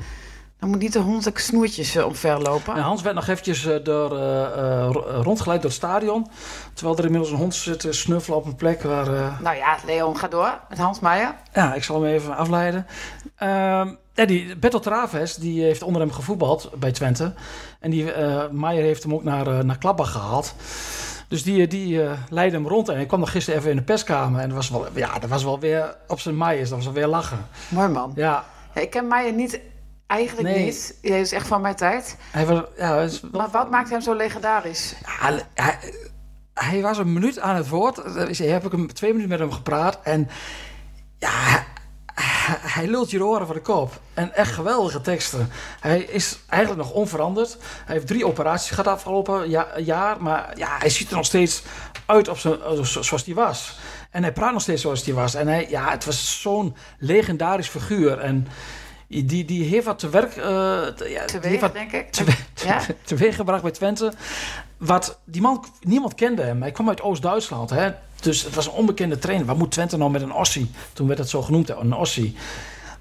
[0.63, 2.75] Dan moet niet de honderd snoertjes uh, omverlopen.
[2.75, 6.27] En Hans werd nog eventjes eh, door, eh, eh, ro- rondgeleid door het stadion.
[6.75, 9.15] Terwijl er inmiddels een hond zit te snuffelen op een plek waar...
[9.15, 11.35] eh, Nou ja, Leon, ga door met Hans Meijer.
[11.53, 12.87] Ja, ik zal hem even afleiden.
[14.15, 17.33] Ja, die Bertel Traves, die heeft onder hem gevoetbald bij Twente.
[17.81, 20.55] En die eh Meijer heeft hem ook naar, eh, naar Klappbach gehaald.
[21.29, 22.89] Dus die, die eh, leidde hem rond.
[22.89, 24.41] En ik kwam nog gisteren even in de perskamer.
[24.41, 26.69] En dat was wel, ja, dat was wel weer op zijn Meijers.
[26.69, 27.47] Dat was wel weer lachen.
[27.69, 28.13] Mooi man.
[28.15, 28.45] Ja,
[28.75, 29.61] Ja, ik ken Meijer niet,
[30.13, 30.65] eigenlijk Nee.
[30.65, 30.99] niet.
[31.03, 32.17] Hij is echt van mijn tijd.
[32.31, 32.63] hij was...
[32.77, 34.95] Ja, hij is wel- Maar wat maakt hem zo legendarisch?
[35.07, 35.79] Ja, hij,
[36.55, 38.15] hij was een minuut aan het woord.
[38.15, 39.99] Dus heb ik hem twee minuten met hem gepraat.
[40.03, 40.29] En
[41.19, 41.31] ja,
[42.15, 44.01] hij, hij lult je de oren van de kop.
[44.15, 45.49] En echt geweldige teksten.
[45.81, 47.57] Hij is eigenlijk nog onveranderd.
[47.85, 50.23] Hij heeft drie operaties gehad afgelopen ja- jaar.
[50.23, 51.63] Maar ja, hij ziet er nog steeds
[52.07, 53.79] uit op zijn, zoals hij was.
[54.11, 55.35] En hij praat nog steeds zoals hij was.
[55.35, 58.19] En hij, ja, het was zo'n legendarisch figuur.
[58.19, 58.47] En
[59.13, 60.37] die, die heeft wat te werk...
[60.37, 60.45] Uh,
[60.87, 62.11] te, ja, teweeg, wat denk ik.
[62.11, 62.25] Te,
[63.45, 63.45] ja?
[63.63, 64.13] bij Twente.
[64.77, 66.61] Wat, die man, niemand kende hem.
[66.61, 67.71] Hij kwam uit Oost-Duitsland.
[67.71, 67.91] Hè?
[68.21, 69.47] Dus het was een onbekende trainer.
[69.47, 70.71] Wat moet Twente nou met een Ossie?
[70.93, 72.37] Toen werd het zo genoemd, een Ossie.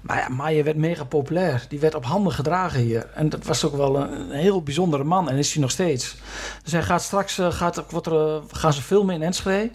[0.00, 1.64] Maar ja, Maier werd mega populair.
[1.68, 3.10] Die werd op handen gedragen hier.
[3.14, 5.28] En dat was ook wel een, heel bijzondere man.
[5.28, 6.16] En is hij nog steeds.
[6.62, 9.70] Dus hij gaat straks, uh, gaat, wordt er, uh, gaan ze filmen in Enschede.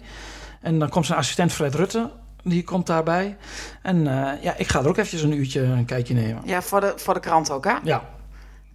[0.60, 2.10] En dan komt zijn assistent Fred Rutte.
[2.48, 3.36] Die komt daarbij.
[3.82, 6.42] En uh, ja, ik ga er ook eventjes een uurtje een kijkje nemen.
[6.44, 7.74] Ja, voor de, voor de krant ook, hè?
[7.82, 8.04] Ja.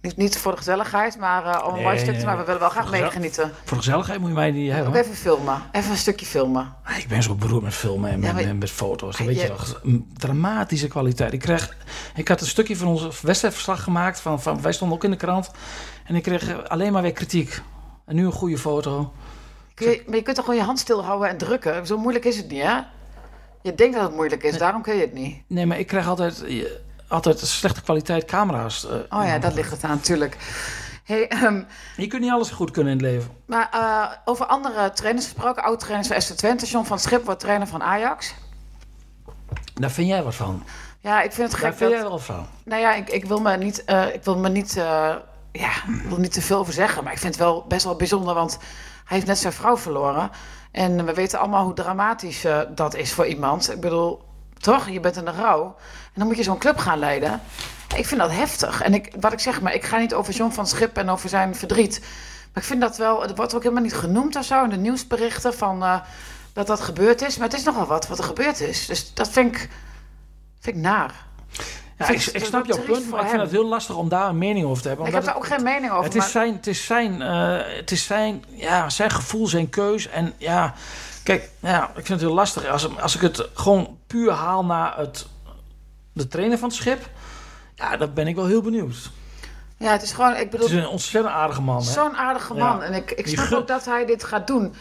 [0.00, 2.60] Niet, niet voor de gezelligheid, maar uh, om een mooi stuk te maar we willen
[2.60, 3.52] wel graag meegenieten.
[3.64, 4.88] Voor de gezelligheid moet je mij niet hebben.
[4.88, 5.62] Ook even filmen.
[5.72, 6.74] Even een stukje filmen.
[6.84, 9.18] Ah, ik ben zo beroerd met filmen en met, ja, met, met foto's.
[9.18, 11.32] weet je dramatische kwaliteit.
[11.32, 11.76] Ik, kreeg,
[12.14, 14.20] ik had een stukje van onze wedstrijdverslag gemaakt.
[14.20, 15.50] Van, van, wij stonden ook in de krant.
[16.04, 17.62] En ik kreeg alleen maar weer kritiek.
[18.06, 19.12] En nu een goede foto.
[19.74, 21.86] Kun je, maar je kunt toch gewoon je hand stilhouden en drukken?
[21.86, 22.78] Zo moeilijk is het niet, hè?
[23.64, 24.58] Je denkt dat het moeilijk is, nee.
[24.58, 25.42] daarom kun je het niet.
[25.46, 26.44] Nee, maar ik krijg altijd
[27.08, 28.84] altijd slechte kwaliteit camera's.
[28.84, 30.36] Uh, oh ja, dat ligt het aan natuurlijk.
[31.04, 33.30] Hey, um, je kunt niet alles goed kunnen in het leven.
[33.46, 37.66] Maar uh, over andere trainers gesproken, oud-trainers van SC Twente, John van Schip wordt trainer
[37.66, 38.34] van Ajax.
[39.74, 40.62] Daar vind jij wat van?
[41.00, 41.62] Ja, ik vind het gek.
[41.62, 42.46] Daar vind dat, jij wel van?
[42.64, 44.76] Nou ja, ik, ik wil me niet, uh, ik wil me niet,
[45.58, 47.96] ja, ik wil niet te veel over zeggen, maar ik vind het wel best wel
[47.96, 48.58] bijzonder, want
[49.04, 50.30] hij heeft net zijn vrouw verloren.
[50.70, 53.72] En we weten allemaal hoe dramatisch dat is voor iemand.
[53.72, 54.22] Ik bedoel,
[54.58, 54.88] toch?
[54.88, 55.64] Je bent in de rouw.
[56.04, 57.40] En dan moet je zo'n club gaan leiden.
[57.96, 58.82] Ik vind dat heftig.
[58.82, 61.28] En ik, wat ik zeg, maar ik ga niet over John van Schip en over
[61.28, 62.00] zijn verdriet.
[62.52, 64.76] Maar ik vind dat wel, het wordt ook helemaal niet genoemd of zo in de
[64.76, 66.00] nieuwsberichten van uh,
[66.52, 67.36] dat dat gebeurd is.
[67.36, 68.86] Maar het is nogal wat wat er gebeurd is.
[68.86, 69.68] Dus dat vind ik,
[70.60, 71.26] vind ik naar.
[71.98, 74.38] Ja, ik, ik, snap jouw punt, maar ik vind het heel lastig om daar een
[74.38, 75.06] mening over te hebben.
[75.06, 76.04] Ik heb daar ook geen mening over.
[76.04, 80.08] Het is zijn, het is zijn, uh, het is zijn, ja, zijn gevoel, zijn keus.
[80.08, 80.74] En ja,
[81.24, 82.66] Kijk, ja, ik vind het heel lastig.
[82.66, 85.26] Als, als ik het gewoon puur haal naar het,
[86.12, 87.08] de trainer van het schip,
[87.74, 89.10] ja, dan ben ik wel heel benieuwd.
[89.76, 90.66] Ja, het is gewoon, ik bedoel...
[90.66, 92.78] Het is een ontzettend aardige man, Zo'n aardige man.
[92.78, 92.82] Ja.
[92.82, 94.74] En ik, ik snap ook dat hij dit gaat doen.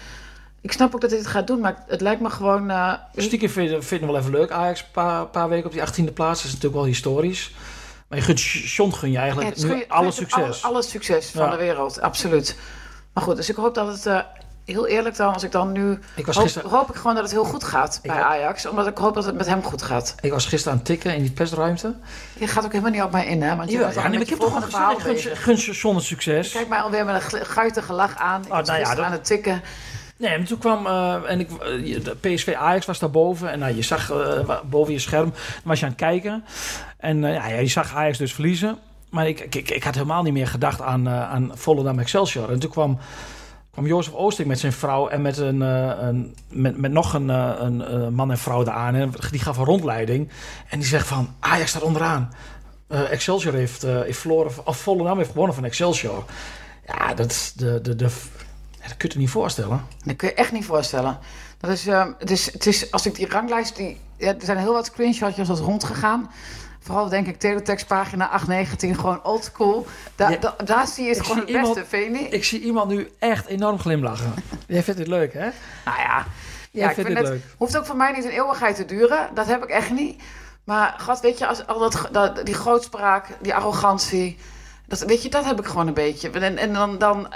[0.63, 2.69] Ik snap ook dat hij dit gaat doen, maar het lijkt me gewoon...
[2.69, 4.79] Uh, Stiekem vind je het wel even leuk, Ajax.
[4.79, 6.37] Een paar, paar weken op die 18e plaats.
[6.37, 7.51] Dat is natuurlijk wel historisch.
[8.07, 10.63] Maar je gunt John gun je eigenlijk ja, nu alle succes.
[10.63, 12.57] Alle, alle succes van de wereld, absoluut.
[13.13, 14.19] Maar goed, dus ik hoop dat het uh,
[14.65, 15.99] heel eerlijk dan, als ik dan nu...
[16.15, 16.67] Ik was hoop, gister...
[16.67, 18.65] hoop ik gewoon dat het heel goed gaat bij Ajax.
[18.65, 20.15] Omdat ik hoop dat het met hem goed gaat.
[20.21, 21.95] Ik was gisteren aan het tikken in die persruimte.
[22.37, 23.55] Je gaat ook helemaal niet op mij in, hè?
[23.55, 26.51] Want je ja, ja, nee, ik heb toch een gunst zonder succes.
[26.51, 28.41] Kijk mij alweer met een guitige lach aan.
[28.41, 29.05] Ik oh, was nou ja, dat...
[29.05, 29.61] aan het tikken.
[30.23, 30.85] Nee, en toen kwam...
[30.85, 33.51] Uh, en ik, uh, de PSV Ajax was daarboven.
[33.51, 35.33] En nou, je zag uh, boven je scherm...
[35.63, 36.43] Was je aan het kijken.
[36.97, 38.77] En ja, je zag Ajax dus verliezen.
[39.09, 42.51] Maar ik, ik, ik had helemaal niet meer gedacht aan, aan Volendam Excelsior.
[42.51, 42.99] En toen kwam
[43.71, 48.13] kwam Jozef Oosting met zijn vrouw en met, een, een met, met nog een, een,
[48.13, 48.95] man en vrouw daar aan.
[48.95, 50.29] En die gaf een rondleiding.
[50.69, 52.33] En die zegt van, Ajax staat onderaan.
[52.87, 56.23] Excelsior heeft, heeft verloren, of Volendam heeft gewonnen van Excelsior.
[56.87, 58.09] Ja, dat, de, de, de,
[58.83, 59.85] ja, dat kun je niet voorstellen.
[60.03, 61.19] Dat kun je echt niet voorstellen.
[61.57, 64.57] Dat is, uh, het is, het is, als ik die ranglijst, die, ja, er zijn
[64.57, 66.31] heel wat screenshotjes als rondgegaan.
[66.79, 69.85] Vooral denk ik teletext pagina 819, gewoon old school.
[70.15, 72.89] Da, ja, da, daar zie je het gewoon het beste, vind je Ik zie iemand
[72.89, 74.33] nu echt enorm glimlachen.
[74.67, 75.49] Jij vindt het leuk, hè?
[75.85, 76.25] Nou ja,
[76.71, 77.41] Jij ja, vindt het, het leuk.
[77.57, 79.29] Hoeft ook voor mij niet een eeuwigheid te duren.
[79.33, 80.21] Dat heb ik echt niet.
[80.63, 84.37] Maar gat, weet je, als, al dat, dat, die grootspraak, die arrogantie...
[84.99, 86.29] Dat, je, dat heb ik gewoon een beetje.
[86.29, 87.27] En, en dan, dan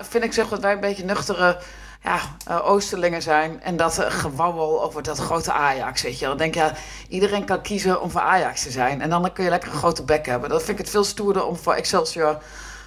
[0.00, 1.58] vind ik zeg dat wij een beetje nuchtere
[2.02, 3.62] ja, uh, Oosterlingen zijn.
[3.62, 3.98] En dat
[4.38, 6.72] uh, over dat grote Ajax, weet je Dan denk je, ja,
[7.08, 9.02] iedereen kan kiezen om voor Ajax te zijn.
[9.02, 10.48] En dan kun je lekker een grote bek hebben.
[10.48, 12.38] Dat vind ik het veel stoerder om voor Excelsior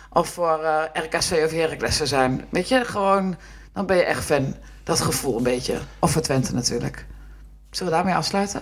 [0.09, 2.45] of voor uh, RKC of Heracles te zijn.
[2.49, 3.37] Weet je, gewoon,
[3.73, 4.55] dan ben je echt fan.
[4.83, 5.79] Dat gevoel een beetje.
[5.99, 7.05] Of voor Twente natuurlijk.
[7.71, 8.61] Zullen we daarmee afsluiten?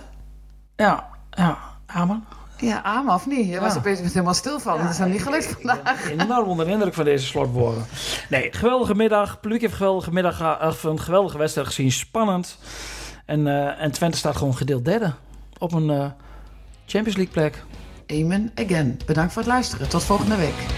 [0.76, 1.58] Ja, ja.
[1.86, 2.37] Amen.
[2.60, 3.46] Ja, Ama of niet?
[3.46, 3.60] Je ja.
[3.60, 4.76] was er bezig met helemaal stil van.
[4.76, 6.10] Ja, dat is nog niet gelukt vandaag.
[6.10, 7.86] Ik ben enorm onder indruk van deze slotwoorden.
[8.28, 9.40] Nee, geweldige middag.
[9.40, 11.92] Publiek heeft geweldige middag, of een geweldige wedstrijd gezien.
[11.92, 12.58] Spannend.
[13.24, 15.12] En, uh, en Twente staat gewoon gedeeld derde.
[15.58, 16.06] Op een uh,
[16.86, 17.64] Champions League plek.
[18.06, 19.00] Amen again.
[19.06, 19.88] Bedankt voor het luisteren.
[19.88, 20.77] Tot volgende week.